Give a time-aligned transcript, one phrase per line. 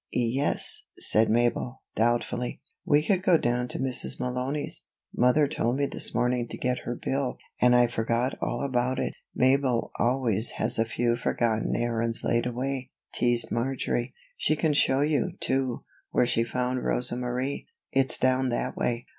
[0.11, 2.59] "Ye es," said Mabel, doubtfully.
[2.85, 4.19] "We could go down to Mrs.
[4.19, 4.87] Malony's.
[5.15, 9.13] Mother told me this morning to get her bill, and I forgot all about it."
[9.35, 14.15] "Mabel always has a few forgotten errands laid away," teased Marjory.
[14.37, 19.05] "She can show you, too, where she found Rosa Marie it's down that way."